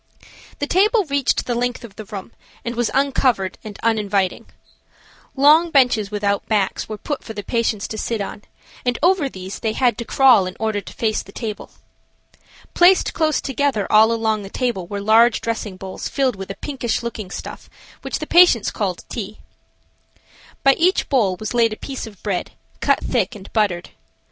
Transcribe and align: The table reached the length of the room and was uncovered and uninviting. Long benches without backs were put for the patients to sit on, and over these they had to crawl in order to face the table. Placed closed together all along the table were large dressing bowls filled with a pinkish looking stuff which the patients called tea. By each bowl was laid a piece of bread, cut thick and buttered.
The 0.57 0.65
table 0.65 1.05
reached 1.05 1.45
the 1.45 1.53
length 1.53 1.83
of 1.83 1.95
the 1.95 2.05
room 2.05 2.31
and 2.65 2.73
was 2.75 2.89
uncovered 2.91 3.59
and 3.63 3.77
uninviting. 3.83 4.47
Long 5.35 5.69
benches 5.69 6.09
without 6.09 6.47
backs 6.47 6.89
were 6.89 6.97
put 6.97 7.23
for 7.23 7.33
the 7.33 7.43
patients 7.43 7.87
to 7.89 7.99
sit 7.99 8.19
on, 8.19 8.41
and 8.83 8.97
over 9.03 9.29
these 9.29 9.59
they 9.59 9.73
had 9.73 9.99
to 9.99 10.03
crawl 10.03 10.47
in 10.47 10.57
order 10.59 10.81
to 10.81 10.93
face 10.93 11.21
the 11.21 11.31
table. 11.31 11.69
Placed 12.73 13.13
closed 13.13 13.45
together 13.45 13.85
all 13.91 14.11
along 14.11 14.41
the 14.41 14.49
table 14.49 14.87
were 14.87 15.01
large 15.01 15.39
dressing 15.39 15.77
bowls 15.77 16.09
filled 16.09 16.35
with 16.35 16.49
a 16.49 16.55
pinkish 16.55 17.03
looking 17.03 17.29
stuff 17.29 17.69
which 18.01 18.17
the 18.17 18.25
patients 18.25 18.71
called 18.71 19.05
tea. 19.07 19.37
By 20.63 20.73
each 20.79 21.09
bowl 21.09 21.37
was 21.39 21.53
laid 21.53 21.73
a 21.73 21.77
piece 21.77 22.07
of 22.07 22.23
bread, 22.23 22.53
cut 22.79 23.01
thick 23.01 23.35
and 23.35 23.53
buttered. 23.53 23.91